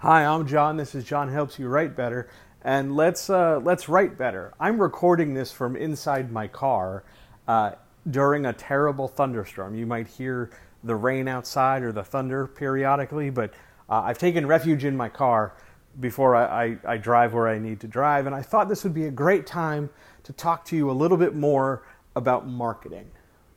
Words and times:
Hi, 0.00 0.24
I'm 0.24 0.46
John. 0.46 0.76
This 0.76 0.94
is 0.94 1.02
John 1.02 1.28
Helps 1.28 1.58
You 1.58 1.66
Write 1.66 1.96
Better, 1.96 2.28
and 2.62 2.94
let's 2.94 3.28
uh, 3.28 3.58
let's 3.64 3.88
write 3.88 4.16
better. 4.16 4.54
I'm 4.60 4.80
recording 4.80 5.34
this 5.34 5.50
from 5.50 5.74
inside 5.74 6.30
my 6.30 6.46
car 6.46 7.02
uh, 7.48 7.72
during 8.08 8.46
a 8.46 8.52
terrible 8.52 9.08
thunderstorm. 9.08 9.74
You 9.74 9.86
might 9.86 10.06
hear 10.06 10.50
the 10.84 10.94
rain 10.94 11.26
outside 11.26 11.82
or 11.82 11.90
the 11.90 12.04
thunder 12.04 12.46
periodically, 12.46 13.30
but 13.30 13.52
uh, 13.90 14.02
I've 14.02 14.18
taken 14.18 14.46
refuge 14.46 14.84
in 14.84 14.96
my 14.96 15.08
car 15.08 15.54
before 15.98 16.36
I, 16.36 16.66
I, 16.66 16.78
I 16.84 16.96
drive 16.96 17.34
where 17.34 17.48
I 17.48 17.58
need 17.58 17.80
to 17.80 17.88
drive, 17.88 18.26
and 18.26 18.36
I 18.36 18.42
thought 18.42 18.68
this 18.68 18.84
would 18.84 18.94
be 18.94 19.06
a 19.06 19.10
great 19.10 19.48
time 19.48 19.90
to 20.22 20.32
talk 20.32 20.64
to 20.66 20.76
you 20.76 20.92
a 20.92 20.92
little 20.92 21.16
bit 21.16 21.34
more 21.34 21.82
about 22.14 22.46
marketing, 22.46 23.10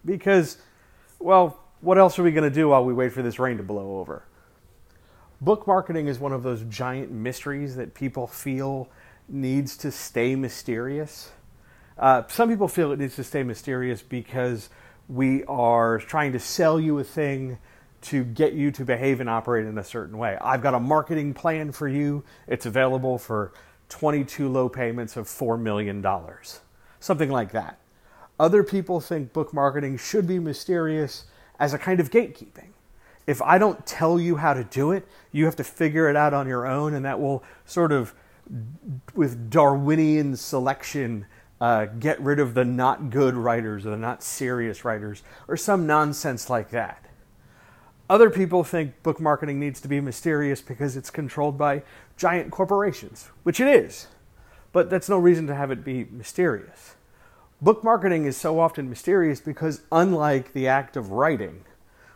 because, 0.05 0.57
well, 1.19 1.59
what 1.81 1.99
else 1.99 2.17
are 2.17 2.23
we 2.23 2.31
going 2.31 2.49
to 2.49 2.55
do 2.55 2.69
while 2.69 2.83
we 2.83 2.95
wait 2.95 3.13
for 3.13 3.21
this 3.21 3.37
rain 3.37 3.57
to 3.57 3.63
blow 3.63 3.99
over? 3.99 4.23
Book 5.41 5.65
marketing 5.65 6.07
is 6.07 6.19
one 6.19 6.31
of 6.31 6.43
those 6.43 6.63
giant 6.63 7.11
mysteries 7.11 7.75
that 7.75 7.95
people 7.95 8.27
feel 8.27 8.87
needs 9.27 9.75
to 9.77 9.91
stay 9.91 10.35
mysterious. 10.35 11.31
Uh, 11.97 12.23
some 12.27 12.47
people 12.47 12.67
feel 12.67 12.91
it 12.91 12.99
needs 12.99 13.15
to 13.15 13.23
stay 13.23 13.43
mysterious 13.43 14.01
because 14.01 14.69
we 15.09 15.43
are 15.45 15.97
trying 15.99 16.31
to 16.31 16.39
sell 16.39 16.79
you 16.79 16.99
a 16.99 17.03
thing 17.03 17.57
to 18.01 18.23
get 18.23 18.53
you 18.53 18.71
to 18.71 18.85
behave 18.85 19.19
and 19.19 19.29
operate 19.29 19.65
in 19.65 19.77
a 19.77 19.83
certain 19.83 20.17
way. 20.17 20.37
I've 20.41 20.61
got 20.61 20.73
a 20.73 20.79
marketing 20.79 21.33
plan 21.33 21.71
for 21.71 21.87
you. 21.87 22.23
It's 22.47 22.65
available 22.65 23.17
for 23.17 23.51
22 23.89 24.47
low 24.47 24.69
payments 24.69 25.17
of 25.17 25.27
$4 25.27 25.59
million. 25.59 26.05
Something 26.99 27.29
like 27.29 27.51
that. 27.51 27.79
Other 28.39 28.63
people 28.63 28.99
think 28.99 29.33
book 29.33 29.53
marketing 29.53 29.97
should 29.97 30.27
be 30.27 30.39
mysterious 30.39 31.25
as 31.59 31.73
a 31.73 31.77
kind 31.77 31.99
of 31.99 32.09
gatekeeping 32.09 32.69
if 33.27 33.41
I 33.41 33.57
don't 33.57 33.85
tell 33.85 34.19
you 34.19 34.37
how 34.37 34.53
to 34.53 34.63
do 34.63 34.91
it, 34.91 35.07
you 35.31 35.45
have 35.45 35.55
to 35.57 35.63
figure 35.63 36.09
it 36.09 36.15
out 36.15 36.33
on 36.33 36.47
your 36.47 36.65
own, 36.65 36.93
and 36.93 37.05
that 37.05 37.19
will 37.19 37.43
sort 37.65 37.91
of, 37.91 38.13
with 39.13 39.49
Darwinian 39.49 40.35
selection, 40.35 41.25
uh, 41.59 41.85
get 41.85 42.19
rid 42.19 42.39
of 42.39 42.55
the 42.55 42.65
not 42.65 43.11
good 43.11 43.35
writers 43.35 43.85
or 43.85 43.91
the 43.91 43.97
not 43.97 44.23
serious 44.23 44.83
writers 44.83 45.21
or 45.47 45.55
some 45.55 45.85
nonsense 45.85 46.49
like 46.49 46.71
that. 46.71 47.05
Other 48.09 48.29
people 48.29 48.63
think 48.63 49.03
book 49.03 49.21
marketing 49.21 49.59
needs 49.59 49.79
to 49.81 49.87
be 49.87 50.01
mysterious 50.01 50.59
because 50.59 50.97
it's 50.97 51.09
controlled 51.09 51.57
by 51.57 51.83
giant 52.17 52.51
corporations, 52.51 53.29
which 53.43 53.59
it 53.59 53.67
is, 53.67 54.07
but 54.73 54.89
that's 54.89 55.07
no 55.07 55.17
reason 55.17 55.47
to 55.47 55.55
have 55.55 55.71
it 55.71 55.85
be 55.85 56.05
mysterious. 56.05 56.95
Book 57.61 57.83
marketing 57.83 58.25
is 58.25 58.35
so 58.35 58.59
often 58.59 58.89
mysterious 58.89 59.39
because, 59.39 59.83
unlike 59.91 60.51
the 60.53 60.67
act 60.67 60.97
of 60.97 61.11
writing, 61.11 61.63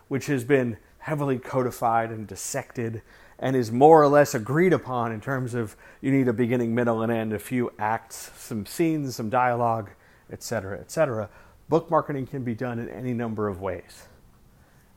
which 0.08 0.26
has 0.26 0.42
been 0.42 0.76
heavily 1.06 1.38
codified 1.38 2.10
and 2.10 2.26
dissected 2.26 3.00
and 3.38 3.54
is 3.54 3.70
more 3.70 4.02
or 4.02 4.08
less 4.08 4.34
agreed 4.34 4.72
upon 4.72 5.12
in 5.12 5.20
terms 5.20 5.54
of 5.54 5.76
you 6.00 6.10
need 6.10 6.26
a 6.26 6.32
beginning, 6.32 6.74
middle, 6.74 7.00
and 7.00 7.12
end, 7.12 7.32
a 7.32 7.38
few 7.38 7.70
acts, 7.78 8.32
some 8.36 8.66
scenes, 8.66 9.14
some 9.14 9.30
dialogue, 9.30 9.88
etc., 10.32 10.80
etc. 10.80 11.30
Book 11.68 11.88
marketing 11.92 12.26
can 12.26 12.42
be 12.42 12.56
done 12.56 12.80
in 12.80 12.88
any 12.88 13.14
number 13.14 13.46
of 13.46 13.60
ways. 13.60 14.08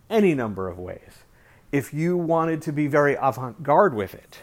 Any 0.10 0.34
number 0.34 0.68
of 0.68 0.80
ways. 0.80 1.26
If 1.72 1.94
you 1.94 2.18
wanted 2.18 2.64
to 2.64 2.72
be 2.72 2.88
very 2.88 3.16
avant 3.22 3.62
garde 3.62 3.94
with 3.94 4.16
it 4.16 4.40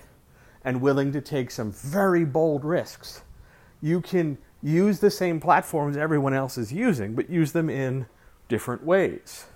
and 0.62 0.80
willing 0.80 1.10
to 1.10 1.20
take 1.20 1.50
some 1.50 1.72
very 1.72 2.24
bold 2.24 2.64
risks, 2.64 3.22
you 3.82 4.00
can 4.00 4.38
use 4.62 5.00
the 5.00 5.10
same 5.10 5.40
platforms 5.40 5.96
everyone 5.96 6.32
else 6.32 6.58
is 6.58 6.72
using, 6.72 7.16
but 7.16 7.28
use 7.28 7.50
them 7.50 7.68
in 7.68 8.06
different 8.48 8.84
ways. 8.84 9.46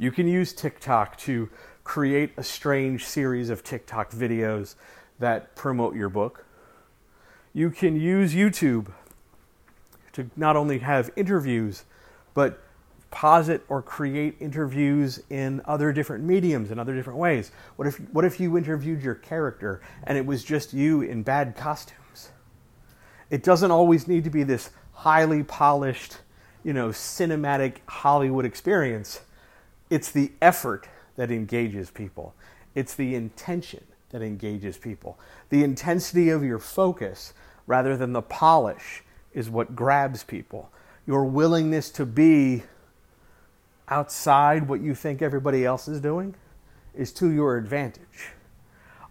You 0.00 0.10
can 0.10 0.26
use 0.26 0.54
TikTok 0.54 1.18
to 1.18 1.50
create 1.84 2.32
a 2.38 2.42
strange 2.42 3.04
series 3.04 3.50
of 3.50 3.62
TikTok 3.62 4.10
videos 4.12 4.74
that 5.18 5.54
promote 5.54 5.94
your 5.94 6.08
book. 6.08 6.46
You 7.52 7.68
can 7.68 8.00
use 8.00 8.34
YouTube 8.34 8.92
to 10.14 10.30
not 10.36 10.56
only 10.56 10.78
have 10.78 11.10
interviews, 11.16 11.84
but 12.32 12.62
posit 13.10 13.62
or 13.68 13.82
create 13.82 14.36
interviews 14.40 15.22
in 15.28 15.60
other 15.66 15.92
different 15.92 16.24
mediums 16.24 16.70
in 16.70 16.78
other 16.78 16.94
different 16.94 17.18
ways. 17.18 17.50
What 17.76 17.86
if 17.86 17.98
what 18.10 18.24
if 18.24 18.40
you 18.40 18.56
interviewed 18.56 19.02
your 19.02 19.16
character 19.16 19.82
and 20.04 20.16
it 20.16 20.24
was 20.24 20.42
just 20.42 20.72
you 20.72 21.02
in 21.02 21.22
bad 21.24 21.56
costumes? 21.56 22.30
It 23.28 23.42
doesn't 23.42 23.70
always 23.70 24.08
need 24.08 24.24
to 24.24 24.30
be 24.30 24.44
this 24.44 24.70
highly 24.92 25.42
polished, 25.42 26.16
you 26.64 26.72
know, 26.72 26.88
cinematic 26.88 27.80
Hollywood 27.86 28.46
experience. 28.46 29.20
It's 29.90 30.10
the 30.10 30.32
effort 30.40 30.88
that 31.16 31.30
engages 31.30 31.90
people, 31.90 32.34
it's 32.74 32.94
the 32.94 33.14
intention 33.14 33.84
that 34.10 34.22
engages 34.22 34.78
people. 34.78 35.18
The 35.50 35.62
intensity 35.62 36.30
of 36.30 36.42
your 36.42 36.58
focus 36.58 37.32
rather 37.66 37.96
than 37.96 38.12
the 38.12 38.22
polish 38.22 39.04
is 39.32 39.48
what 39.48 39.76
grabs 39.76 40.24
people. 40.24 40.70
Your 41.06 41.24
willingness 41.24 41.90
to 41.92 42.06
be 42.06 42.64
outside 43.88 44.68
what 44.68 44.80
you 44.80 44.94
think 44.94 45.22
everybody 45.22 45.64
else 45.64 45.88
is 45.88 46.00
doing 46.00 46.34
is 46.94 47.12
to 47.12 47.30
your 47.30 47.56
advantage. 47.56 48.32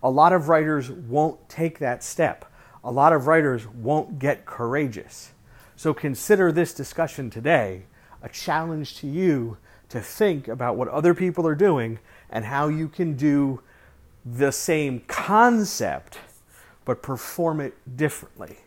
A 0.02 0.10
lot 0.10 0.34
of 0.34 0.50
writers 0.50 0.90
won't 0.90 1.50
take 1.50 1.80
that 1.80 2.04
step. 2.04 2.46
A 2.84 2.92
lot 2.92 3.12
of 3.12 3.28
writers 3.28 3.68
won't 3.68 4.20
get 4.20 4.46
courageous. 4.46 5.32
So 5.76 5.94
consider 5.94 6.52
this 6.52 6.74
discussion 6.74 7.30
today 7.30 7.84
a 8.22 8.30
challenge 8.30 8.98
to 8.98 9.08
you 9.08 9.58
to 9.90 10.00
think 10.02 10.48
about 10.48 10.76
what 10.76 10.88
other 10.88 11.14
people 11.14 11.46
are 11.48 11.56
doing 11.56 12.00
and 12.30 12.46
how 12.46 12.68
you 12.68 12.88
can 12.88 13.16
do 13.16 13.62
the 14.26 14.52
same 14.52 15.02
concept 15.08 16.20
but 16.86 17.02
perform 17.02 17.60
it 17.62 17.76
differently. 17.98 18.58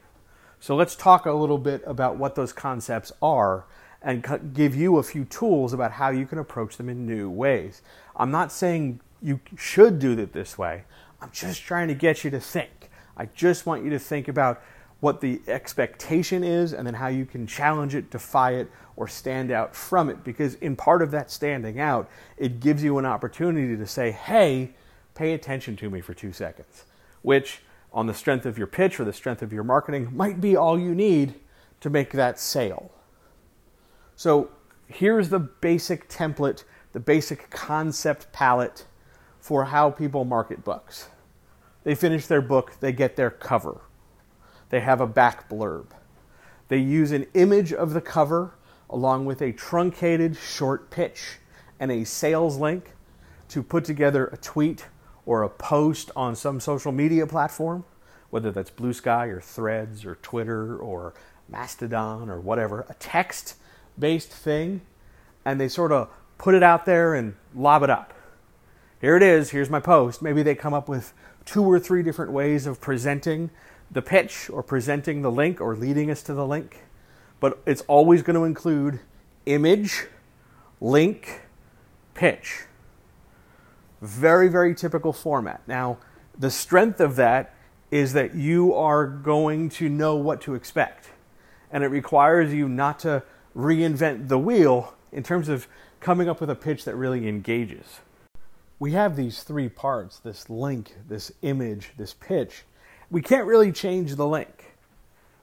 So 0.60 0.76
let's 0.76 0.94
talk 0.94 1.26
a 1.26 1.32
little 1.32 1.58
bit 1.58 1.82
about 1.86 2.16
what 2.16 2.36
those 2.36 2.52
concepts 2.52 3.10
are 3.20 3.64
and 4.00 4.52
give 4.54 4.76
you 4.76 4.98
a 4.98 5.02
few 5.02 5.24
tools 5.24 5.72
about 5.72 5.92
how 5.92 6.10
you 6.10 6.26
can 6.26 6.38
approach 6.38 6.76
them 6.76 6.88
in 6.88 7.06
new 7.06 7.28
ways. 7.30 7.82
I'm 8.14 8.30
not 8.30 8.52
saying 8.52 9.00
you 9.20 9.40
should 9.56 9.98
do 9.98 10.12
it 10.12 10.32
this 10.32 10.58
way. 10.58 10.84
I'm 11.20 11.30
just 11.32 11.62
trying 11.62 11.88
to 11.88 11.94
get 11.94 12.24
you 12.24 12.30
to 12.30 12.40
think. 12.40 12.90
I 13.16 13.26
just 13.26 13.66
want 13.66 13.84
you 13.84 13.90
to 13.90 13.98
think 13.98 14.28
about 14.28 14.62
what 15.02 15.20
the 15.20 15.42
expectation 15.48 16.44
is 16.44 16.72
and 16.72 16.86
then 16.86 16.94
how 16.94 17.08
you 17.08 17.26
can 17.26 17.44
challenge 17.44 17.92
it, 17.92 18.08
defy 18.08 18.52
it, 18.52 18.70
or 18.94 19.08
stand 19.08 19.50
out 19.50 19.74
from 19.74 20.08
it. 20.08 20.22
Because 20.22 20.54
in 20.54 20.76
part 20.76 21.02
of 21.02 21.10
that 21.10 21.28
standing 21.28 21.80
out, 21.80 22.08
it 22.36 22.60
gives 22.60 22.84
you 22.84 22.96
an 22.98 23.04
opportunity 23.04 23.76
to 23.76 23.84
say, 23.84 24.12
hey, 24.12 24.70
pay 25.16 25.32
attention 25.32 25.74
to 25.74 25.90
me 25.90 26.00
for 26.00 26.14
two 26.14 26.32
seconds, 26.32 26.84
which 27.22 27.62
on 27.92 28.06
the 28.06 28.14
strength 28.14 28.46
of 28.46 28.56
your 28.56 28.68
pitch 28.68 29.00
or 29.00 29.04
the 29.04 29.12
strength 29.12 29.42
of 29.42 29.52
your 29.52 29.64
marketing 29.64 30.08
might 30.16 30.40
be 30.40 30.54
all 30.54 30.78
you 30.78 30.94
need 30.94 31.34
to 31.80 31.90
make 31.90 32.12
that 32.12 32.38
sale. 32.38 32.92
So 34.14 34.52
here's 34.86 35.30
the 35.30 35.40
basic 35.40 36.08
template, 36.08 36.62
the 36.92 37.00
basic 37.00 37.50
concept 37.50 38.32
palette 38.32 38.84
for 39.40 39.64
how 39.64 39.90
people 39.90 40.24
market 40.24 40.62
books. 40.62 41.08
They 41.82 41.96
finish 41.96 42.26
their 42.26 42.40
book, 42.40 42.74
they 42.78 42.92
get 42.92 43.16
their 43.16 43.30
cover 43.30 43.80
they 44.72 44.80
have 44.80 45.02
a 45.02 45.06
back 45.06 45.50
blurb. 45.50 45.84
They 46.68 46.78
use 46.78 47.12
an 47.12 47.26
image 47.34 47.74
of 47.74 47.92
the 47.92 48.00
cover 48.00 48.54
along 48.88 49.26
with 49.26 49.42
a 49.42 49.52
truncated 49.52 50.34
short 50.34 50.90
pitch 50.90 51.36
and 51.78 51.92
a 51.92 52.04
sales 52.04 52.56
link 52.56 52.92
to 53.48 53.62
put 53.62 53.84
together 53.84 54.28
a 54.28 54.38
tweet 54.38 54.86
or 55.26 55.42
a 55.42 55.48
post 55.50 56.10
on 56.16 56.34
some 56.34 56.58
social 56.58 56.90
media 56.90 57.26
platform, 57.26 57.84
whether 58.30 58.50
that's 58.50 58.70
Blue 58.70 58.94
Sky 58.94 59.26
or 59.26 59.42
Threads 59.42 60.06
or 60.06 60.14
Twitter 60.22 60.78
or 60.78 61.12
Mastodon 61.50 62.30
or 62.30 62.40
whatever, 62.40 62.86
a 62.88 62.94
text 62.94 63.56
based 63.98 64.30
thing, 64.30 64.80
and 65.44 65.60
they 65.60 65.68
sort 65.68 65.92
of 65.92 66.08
put 66.38 66.54
it 66.54 66.62
out 66.62 66.86
there 66.86 67.14
and 67.14 67.34
lob 67.54 67.82
it 67.82 67.90
up. 67.90 68.14
Here 69.02 69.18
it 69.18 69.22
is, 69.22 69.50
here's 69.50 69.68
my 69.68 69.80
post. 69.80 70.22
Maybe 70.22 70.42
they 70.42 70.54
come 70.54 70.72
up 70.72 70.88
with 70.88 71.12
two 71.44 71.62
or 71.62 71.78
three 71.78 72.02
different 72.02 72.32
ways 72.32 72.66
of 72.66 72.80
presenting 72.80 73.50
the 73.92 74.02
pitch 74.02 74.48
or 74.50 74.62
presenting 74.62 75.22
the 75.22 75.30
link 75.30 75.60
or 75.60 75.76
leading 75.76 76.10
us 76.10 76.22
to 76.24 76.34
the 76.34 76.46
link, 76.46 76.80
but 77.40 77.60
it's 77.66 77.82
always 77.82 78.22
going 78.22 78.36
to 78.36 78.44
include 78.44 79.00
image, 79.46 80.06
link, 80.80 81.42
pitch. 82.14 82.64
Very, 84.00 84.48
very 84.48 84.74
typical 84.74 85.12
format. 85.12 85.60
Now, 85.66 85.98
The 86.38 86.50
strength 86.50 87.00
of 87.00 87.16
that 87.16 87.54
is 87.90 88.14
that 88.14 88.34
you 88.34 88.74
are 88.74 89.06
going 89.06 89.68
to 89.68 89.88
know 89.88 90.16
what 90.16 90.40
to 90.42 90.54
expect. 90.54 91.10
And 91.70 91.84
it 91.84 91.88
requires 91.88 92.52
you 92.52 92.68
not 92.68 92.98
to 93.00 93.22
reinvent 93.54 94.28
the 94.28 94.38
wheel 94.38 94.94
in 95.12 95.22
terms 95.22 95.48
of 95.48 95.68
coming 96.00 96.28
up 96.28 96.40
with 96.40 96.48
a 96.48 96.54
pitch 96.54 96.84
that 96.84 96.96
really 96.96 97.28
engages. 97.28 98.00
We 98.78 98.92
have 98.92 99.14
these 99.14 99.42
three 99.42 99.68
parts 99.68 100.18
this 100.18 100.48
link, 100.48 100.94
this 101.06 101.30
image, 101.42 101.92
this 101.96 102.14
pitch. 102.14 102.64
We 103.12 103.20
can't 103.20 103.46
really 103.46 103.72
change 103.72 104.16
the 104.16 104.26
link 104.26 104.72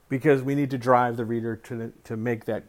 because 0.09 0.41
we 0.41 0.55
need 0.55 0.71
to 0.71 0.77
drive 0.79 1.17
the 1.17 1.23
reader 1.23 1.55
to, 1.55 1.93
to 2.03 2.17
make 2.17 2.45
that 2.45 2.63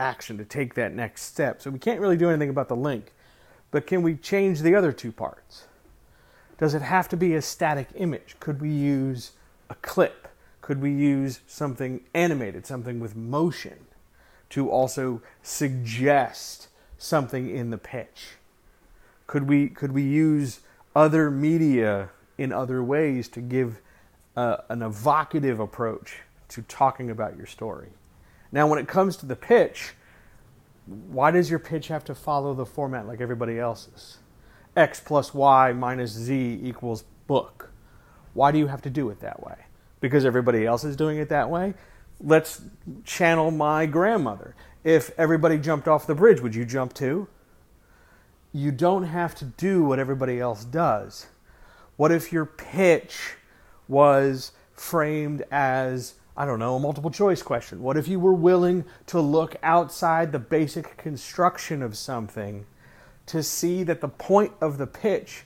action, 0.00 0.38
to 0.38 0.44
take 0.46 0.72
that 0.74 0.94
next 0.94 1.24
step. 1.24 1.60
So 1.60 1.70
we 1.70 1.78
can't 1.78 2.00
really 2.00 2.16
do 2.16 2.30
anything 2.30 2.48
about 2.48 2.68
the 2.68 2.74
link. 2.74 3.12
But 3.70 3.86
can 3.86 4.00
we 4.00 4.16
change 4.16 4.62
the 4.62 4.74
other 4.74 4.90
two 4.90 5.12
parts? 5.12 5.64
Does 6.56 6.72
it 6.72 6.80
have 6.80 7.10
to 7.10 7.16
be 7.16 7.34
a 7.34 7.42
static 7.42 7.88
image? 7.94 8.36
Could 8.40 8.62
we 8.62 8.70
use 8.70 9.32
a 9.68 9.74
clip? 9.74 10.28
Could 10.62 10.80
we 10.80 10.92
use 10.92 11.40
something 11.46 12.00
animated, 12.14 12.66
something 12.66 13.00
with 13.00 13.14
motion 13.14 13.86
to 14.48 14.70
also 14.70 15.20
suggest 15.42 16.68
something 16.96 17.54
in 17.54 17.68
the 17.68 17.76
pitch? 17.76 18.36
Could 19.26 19.46
we 19.46 19.68
could 19.68 19.92
we 19.92 20.04
use 20.04 20.60
other 20.96 21.30
media 21.30 22.08
in 22.38 22.50
other 22.50 22.82
ways 22.82 23.28
to 23.28 23.42
give 23.42 23.82
an 24.38 24.82
evocative 24.82 25.60
approach 25.60 26.18
to 26.48 26.62
talking 26.62 27.10
about 27.10 27.36
your 27.36 27.46
story? 27.46 27.88
Now, 28.52 28.66
when 28.66 28.78
it 28.78 28.88
comes 28.88 29.16
to 29.18 29.26
the 29.26 29.36
pitch, 29.36 29.94
why 30.86 31.30
does 31.30 31.50
your 31.50 31.58
pitch 31.58 31.88
have 31.88 32.04
to 32.04 32.14
follow 32.14 32.54
the 32.54 32.64
format 32.64 33.06
like 33.06 33.20
everybody 33.20 33.58
else's? 33.58 34.18
X 34.76 35.00
plus 35.00 35.34
Y 35.34 35.72
minus 35.72 36.12
Z 36.12 36.60
equals 36.62 37.04
book. 37.26 37.70
Why 38.34 38.52
do 38.52 38.58
you 38.58 38.68
have 38.68 38.82
to 38.82 38.90
do 38.90 39.10
it 39.10 39.20
that 39.20 39.44
way? 39.44 39.56
Because 40.00 40.24
everybody 40.24 40.64
else 40.64 40.84
is 40.84 40.96
doing 40.96 41.18
it 41.18 41.28
that 41.28 41.50
way? 41.50 41.74
Let's 42.20 42.62
channel 43.04 43.50
my 43.50 43.86
grandmother. 43.86 44.54
If 44.84 45.10
everybody 45.18 45.58
jumped 45.58 45.88
off 45.88 46.06
the 46.06 46.14
bridge, 46.14 46.40
would 46.40 46.54
you 46.54 46.64
jump 46.64 46.94
too? 46.94 47.28
You 48.52 48.70
don't 48.70 49.04
have 49.04 49.34
to 49.36 49.44
do 49.44 49.84
what 49.84 49.98
everybody 49.98 50.40
else 50.40 50.64
does. 50.64 51.26
What 51.96 52.12
if 52.12 52.32
your 52.32 52.46
pitch 52.46 53.34
was 53.88 54.52
framed 54.72 55.42
as 55.50 56.14
I 56.38 56.44
don't 56.44 56.60
know, 56.60 56.76
a 56.76 56.78
multiple 56.78 57.10
choice 57.10 57.42
question. 57.42 57.82
What 57.82 57.96
if 57.96 58.06
you 58.06 58.20
were 58.20 58.32
willing 58.32 58.84
to 59.06 59.20
look 59.20 59.56
outside 59.60 60.30
the 60.30 60.38
basic 60.38 60.96
construction 60.96 61.82
of 61.82 61.96
something 61.96 62.64
to 63.26 63.42
see 63.42 63.82
that 63.82 64.00
the 64.00 64.08
point 64.08 64.52
of 64.60 64.78
the 64.78 64.86
pitch 64.86 65.42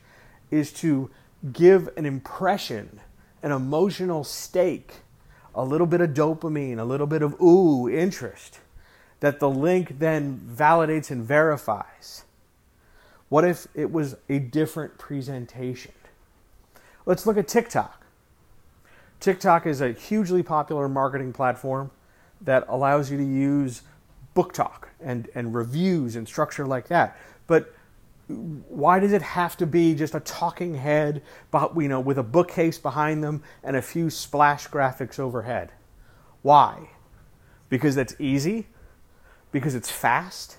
is 0.50 0.70
to 0.74 1.10
give 1.50 1.88
an 1.96 2.04
impression, 2.04 3.00
an 3.42 3.52
emotional 3.52 4.22
stake, 4.22 4.96
a 5.54 5.64
little 5.64 5.86
bit 5.86 6.02
of 6.02 6.10
dopamine, 6.10 6.78
a 6.78 6.84
little 6.84 7.06
bit 7.06 7.22
of 7.22 7.40
ooh, 7.40 7.88
interest, 7.88 8.60
that 9.20 9.40
the 9.40 9.48
link 9.48 9.98
then 9.98 10.38
validates 10.46 11.10
and 11.10 11.24
verifies? 11.24 12.24
What 13.30 13.46
if 13.46 13.66
it 13.74 13.90
was 13.90 14.16
a 14.28 14.38
different 14.38 14.98
presentation? 14.98 15.92
Let's 17.06 17.26
look 17.26 17.38
at 17.38 17.48
TikTok. 17.48 18.01
TikTok 19.22 19.66
is 19.66 19.80
a 19.80 19.92
hugely 19.92 20.42
popular 20.42 20.88
marketing 20.88 21.32
platform 21.32 21.92
that 22.40 22.64
allows 22.68 23.08
you 23.08 23.16
to 23.18 23.24
use 23.24 23.82
BookTok 24.34 24.88
and, 25.00 25.28
and 25.36 25.54
reviews 25.54 26.16
and 26.16 26.26
structure 26.26 26.66
like 26.66 26.88
that. 26.88 27.16
But 27.46 27.72
why 28.26 28.98
does 28.98 29.12
it 29.12 29.22
have 29.22 29.56
to 29.58 29.66
be 29.66 29.94
just 29.94 30.16
a 30.16 30.20
talking 30.20 30.74
head, 30.74 31.22
but 31.52 31.76
you 31.76 31.86
know, 31.86 32.00
with 32.00 32.18
a 32.18 32.24
bookcase 32.24 32.78
behind 32.78 33.22
them 33.22 33.44
and 33.62 33.76
a 33.76 33.82
few 33.82 34.10
splash 34.10 34.66
graphics 34.66 35.20
overhead? 35.20 35.70
Why? 36.42 36.90
Because 37.68 37.94
that's 37.94 38.16
easy? 38.18 38.66
Because 39.52 39.76
it's 39.76 39.90
fast? 39.90 40.56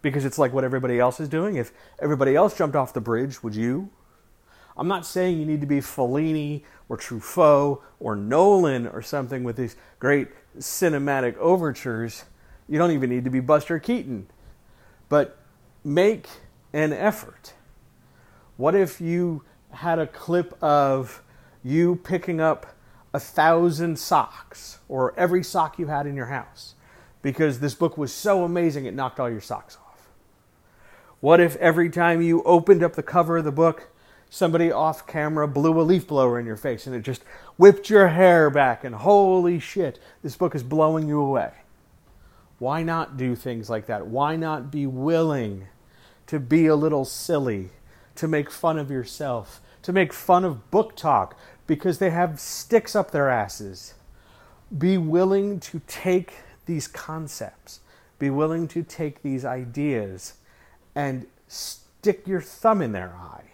Because 0.00 0.24
it's 0.24 0.38
like 0.38 0.54
what 0.54 0.64
everybody 0.64 0.98
else 0.98 1.20
is 1.20 1.28
doing? 1.28 1.56
If 1.56 1.72
everybody 2.00 2.34
else 2.34 2.56
jumped 2.56 2.74
off 2.74 2.94
the 2.94 3.02
bridge, 3.02 3.42
would 3.42 3.54
you? 3.54 3.90
I'm 4.78 4.88
not 4.88 5.04
saying 5.04 5.38
you 5.38 5.44
need 5.44 5.60
to 5.60 5.66
be 5.66 5.80
Fellini 5.80 6.62
or 6.88 6.96
Truffaut 6.96 7.80
or 7.98 8.14
Nolan 8.14 8.86
or 8.86 9.02
something 9.02 9.42
with 9.42 9.56
these 9.56 9.76
great 9.98 10.28
cinematic 10.58 11.36
overtures. 11.38 12.24
You 12.68 12.78
don't 12.78 12.92
even 12.92 13.10
need 13.10 13.24
to 13.24 13.30
be 13.30 13.40
Buster 13.40 13.78
Keaton. 13.80 14.28
But 15.08 15.36
make 15.82 16.28
an 16.72 16.92
effort. 16.92 17.54
What 18.56 18.74
if 18.74 19.00
you 19.00 19.42
had 19.70 19.98
a 19.98 20.06
clip 20.06 20.60
of 20.62 21.22
you 21.64 21.96
picking 21.96 22.40
up 22.40 22.74
a 23.12 23.20
thousand 23.20 23.98
socks 23.98 24.78
or 24.88 25.18
every 25.18 25.42
sock 25.42 25.78
you 25.78 25.86
had 25.86 26.06
in 26.06 26.14
your 26.14 26.26
house 26.26 26.74
because 27.20 27.58
this 27.58 27.74
book 27.74 27.98
was 27.98 28.12
so 28.12 28.44
amazing 28.44 28.84
it 28.84 28.94
knocked 28.94 29.18
all 29.18 29.30
your 29.30 29.40
socks 29.40 29.76
off? 29.76 30.08
What 31.20 31.40
if 31.40 31.56
every 31.56 31.90
time 31.90 32.22
you 32.22 32.42
opened 32.44 32.84
up 32.84 32.94
the 32.94 33.02
cover 33.02 33.38
of 33.38 33.44
the 33.44 33.52
book, 33.52 33.88
somebody 34.30 34.70
off 34.70 35.06
camera 35.06 35.48
blew 35.48 35.80
a 35.80 35.82
leaf 35.82 36.06
blower 36.06 36.38
in 36.38 36.46
your 36.46 36.56
face 36.56 36.86
and 36.86 36.94
it 36.94 37.02
just 37.02 37.22
whipped 37.56 37.88
your 37.88 38.08
hair 38.08 38.50
back 38.50 38.84
and 38.84 38.94
holy 38.94 39.58
shit, 39.58 39.98
this 40.22 40.36
book 40.36 40.54
is 40.54 40.62
blowing 40.62 41.08
you 41.08 41.20
away. 41.20 41.52
Why 42.58 42.82
not 42.82 43.16
do 43.16 43.34
things 43.34 43.70
like 43.70 43.86
that? 43.86 44.06
Why 44.06 44.36
not 44.36 44.70
be 44.70 44.86
willing 44.86 45.68
to 46.26 46.38
be 46.38 46.66
a 46.66 46.76
little 46.76 47.04
silly, 47.04 47.70
to 48.16 48.28
make 48.28 48.50
fun 48.50 48.78
of 48.78 48.90
yourself, 48.90 49.60
to 49.82 49.92
make 49.92 50.12
fun 50.12 50.44
of 50.44 50.70
BookTok 50.70 51.32
because 51.66 51.98
they 51.98 52.10
have 52.10 52.40
sticks 52.40 52.96
up 52.96 53.10
their 53.10 53.30
asses? 53.30 53.94
Be 54.76 54.98
willing 54.98 55.60
to 55.60 55.80
take 55.86 56.34
these 56.66 56.88
concepts, 56.88 57.80
be 58.18 58.28
willing 58.28 58.68
to 58.68 58.82
take 58.82 59.22
these 59.22 59.44
ideas 59.44 60.34
and 60.94 61.26
stick 61.46 62.26
your 62.26 62.42
thumb 62.42 62.82
in 62.82 62.92
their 62.92 63.14
eye 63.14 63.48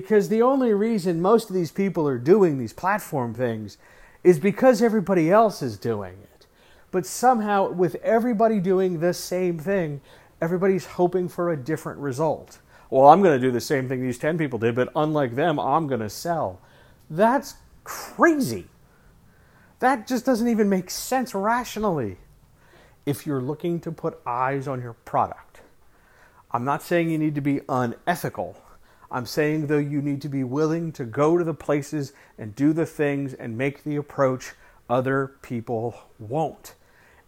because 0.00 0.28
the 0.28 0.42
only 0.42 0.74
reason 0.74 1.22
most 1.22 1.48
of 1.48 1.56
these 1.56 1.72
people 1.72 2.06
are 2.06 2.18
doing 2.18 2.58
these 2.58 2.74
platform 2.74 3.32
things 3.32 3.78
is 4.22 4.38
because 4.38 4.82
everybody 4.82 5.30
else 5.30 5.62
is 5.62 5.78
doing 5.78 6.18
it. 6.22 6.46
But 6.90 7.06
somehow, 7.06 7.70
with 7.70 7.94
everybody 8.02 8.60
doing 8.60 9.00
the 9.00 9.14
same 9.14 9.58
thing, 9.58 10.02
everybody's 10.42 10.84
hoping 10.84 11.30
for 11.30 11.50
a 11.50 11.56
different 11.56 11.98
result. 12.00 12.58
Well, 12.90 13.08
I'm 13.08 13.22
going 13.22 13.40
to 13.40 13.46
do 13.46 13.50
the 13.50 13.58
same 13.58 13.88
thing 13.88 14.02
these 14.02 14.18
10 14.18 14.36
people 14.36 14.58
did, 14.58 14.74
but 14.74 14.90
unlike 14.94 15.34
them, 15.34 15.58
I'm 15.58 15.86
going 15.86 16.02
to 16.02 16.10
sell. 16.10 16.60
That's 17.08 17.54
crazy. 17.82 18.66
That 19.78 20.06
just 20.06 20.26
doesn't 20.26 20.48
even 20.48 20.68
make 20.68 20.90
sense 20.90 21.34
rationally. 21.34 22.18
If 23.06 23.26
you're 23.26 23.40
looking 23.40 23.80
to 23.80 23.90
put 23.90 24.20
eyes 24.26 24.68
on 24.68 24.82
your 24.82 24.92
product, 24.92 25.62
I'm 26.50 26.66
not 26.66 26.82
saying 26.82 27.08
you 27.08 27.16
need 27.16 27.34
to 27.36 27.40
be 27.40 27.62
unethical. 27.66 28.58
I'm 29.10 29.26
saying, 29.26 29.68
though, 29.68 29.78
you 29.78 30.02
need 30.02 30.20
to 30.22 30.28
be 30.28 30.44
willing 30.44 30.92
to 30.92 31.04
go 31.04 31.38
to 31.38 31.44
the 31.44 31.54
places 31.54 32.12
and 32.38 32.54
do 32.54 32.72
the 32.72 32.86
things 32.86 33.34
and 33.34 33.56
make 33.56 33.84
the 33.84 33.96
approach 33.96 34.54
other 34.88 35.34
people 35.42 35.94
won't. 36.18 36.74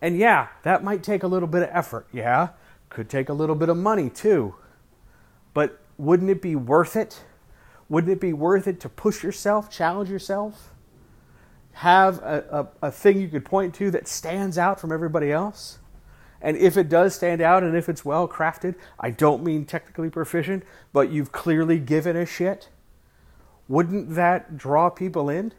And 0.00 0.16
yeah, 0.18 0.48
that 0.62 0.84
might 0.84 1.02
take 1.02 1.22
a 1.22 1.26
little 1.28 1.48
bit 1.48 1.62
of 1.62 1.70
effort. 1.72 2.06
Yeah, 2.12 2.50
could 2.88 3.08
take 3.08 3.28
a 3.28 3.32
little 3.32 3.56
bit 3.56 3.68
of 3.68 3.76
money 3.76 4.10
too. 4.10 4.54
But 5.54 5.80
wouldn't 5.96 6.30
it 6.30 6.42
be 6.42 6.56
worth 6.56 6.96
it? 6.96 7.22
Wouldn't 7.88 8.12
it 8.12 8.20
be 8.20 8.32
worth 8.32 8.68
it 8.68 8.80
to 8.80 8.88
push 8.88 9.22
yourself, 9.22 9.70
challenge 9.70 10.10
yourself? 10.10 10.70
Have 11.72 12.18
a, 12.18 12.68
a, 12.82 12.86
a 12.88 12.90
thing 12.90 13.20
you 13.20 13.28
could 13.28 13.44
point 13.44 13.74
to 13.76 13.90
that 13.92 14.08
stands 14.08 14.58
out 14.58 14.80
from 14.80 14.92
everybody 14.92 15.32
else? 15.32 15.78
And 16.40 16.56
if 16.56 16.76
it 16.76 16.88
does 16.88 17.14
stand 17.14 17.40
out 17.40 17.62
and 17.62 17.76
if 17.76 17.88
it's 17.88 18.04
well 18.04 18.28
crafted, 18.28 18.76
I 18.98 19.10
don't 19.10 19.42
mean 19.42 19.64
technically 19.64 20.10
proficient, 20.10 20.62
but 20.92 21.10
you've 21.10 21.32
clearly 21.32 21.78
given 21.78 22.16
a 22.16 22.24
shit, 22.24 22.68
wouldn't 23.66 24.14
that 24.14 24.56
draw 24.56 24.88
people 24.88 25.28
in? 25.28 25.52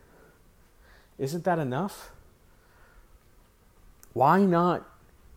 Isn't 1.17 1.43
that 1.43 1.59
enough? 1.59 2.11
Why 4.13 4.41
not 4.41 4.87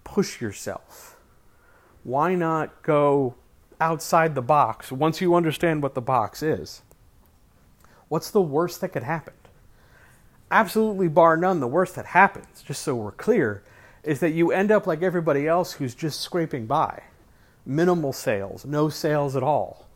push 0.04 0.40
yourself? 0.40 1.16
Why 2.04 2.34
not 2.34 2.82
go 2.82 3.34
outside 3.80 4.34
the 4.34 4.42
box 4.42 4.92
once 4.92 5.20
you 5.20 5.34
understand 5.34 5.82
what 5.82 5.94
the 5.94 6.00
box 6.00 6.42
is? 6.42 6.82
What's 8.08 8.30
the 8.30 8.42
worst 8.42 8.80
that 8.80 8.90
could 8.90 9.02
happen? 9.02 9.34
Absolutely, 10.50 11.08
bar 11.08 11.36
none, 11.36 11.60
the 11.60 11.66
worst 11.66 11.94
that 11.96 12.06
happens, 12.06 12.62
just 12.62 12.82
so 12.82 12.94
we're 12.94 13.10
clear, 13.12 13.62
is 14.04 14.20
that 14.20 14.32
you 14.32 14.50
end 14.50 14.70
up 14.70 14.86
like 14.86 15.02
everybody 15.02 15.46
else 15.46 15.74
who's 15.74 15.94
just 15.94 16.20
scraping 16.20 16.66
by. 16.66 17.02
Minimal 17.64 18.12
sales, 18.12 18.64
no 18.64 18.88
sales 18.88 19.36
at 19.36 19.42
all. 19.42 19.86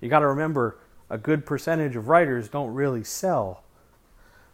You 0.00 0.08
got 0.08 0.20
to 0.20 0.26
remember 0.28 0.78
a 1.10 1.18
good 1.18 1.44
percentage 1.44 1.96
of 1.96 2.08
writers 2.08 2.48
don't 2.48 2.72
really 2.72 3.04
sell 3.04 3.64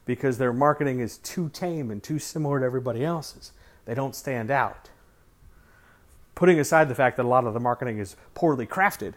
because 0.06 0.38
their 0.38 0.52
marketing 0.52 1.00
is 1.00 1.18
too 1.18 1.48
tame 1.50 1.90
and 1.90 2.02
too 2.02 2.18
similar 2.18 2.60
to 2.60 2.66
everybody 2.66 3.04
else's. 3.04 3.52
They 3.84 3.94
don't 3.94 4.14
stand 4.14 4.50
out. 4.50 4.88
Putting 6.34 6.58
aside 6.58 6.88
the 6.88 6.94
fact 6.94 7.16
that 7.16 7.26
a 7.26 7.28
lot 7.28 7.46
of 7.46 7.54
the 7.54 7.60
marketing 7.60 7.98
is 7.98 8.16
poorly 8.34 8.66
crafted, 8.66 9.14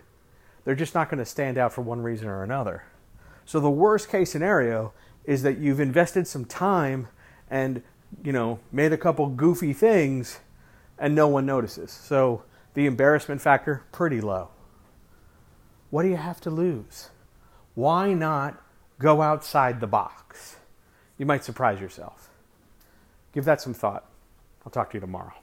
they're 0.66 0.76
just 0.76 0.94
not 0.94 1.10
going 1.10 1.20
to 1.20 1.26
stand 1.26 1.58
out 1.58 1.72
for 1.74 1.82
one 1.82 2.02
reason 2.02 2.28
or 2.28 2.44
another. 2.44 2.84
So 3.46 3.60
the 3.60 3.70
worst 3.70 4.10
case 4.10 4.32
scenario 4.32 4.94
is 5.26 5.44
that 5.44 5.58
you've 5.58 5.80
invested 5.80 6.28
some 6.28 6.46
time 6.46 7.08
and, 7.50 7.82
you 8.24 8.32
know, 8.32 8.60
made 8.72 8.94
a 8.94 8.98
couple 8.98 9.28
goofy 9.28 9.74
things 9.74 10.40
and 10.98 11.16
no 11.16 11.28
one 11.28 11.46
notices. 11.46 11.92
So 11.92 12.44
the 12.74 12.86
embarrassment 12.86 13.42
factor 13.42 13.84
pretty 13.92 14.22
low. 14.22 14.50
What 15.90 16.04
do 16.04 16.10
you 16.10 16.18
have 16.18 16.42
to 16.42 16.50
lose? 16.50 17.10
Why 17.76 18.14
not 18.14 18.62
go 19.00 19.22
outside 19.22 19.80
the 19.80 19.88
box? 19.88 20.58
You 21.18 21.26
might 21.26 21.44
surprise 21.44 21.80
yourself. 21.80 22.30
Give 23.34 23.46
that 23.46 23.62
some 23.62 23.74
thought. 23.74 24.06
I'll 24.66 24.72
talk 24.72 24.92
to 24.92 24.98
you 24.98 25.02
tomorrow. 25.02 25.34